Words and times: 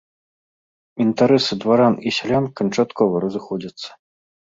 Інтарэсы 1.03 1.53
дваран 1.63 1.95
і 2.11 2.13
сялян 2.19 2.47
канчаткова 2.61 3.21
разыходзяцца. 3.27 3.89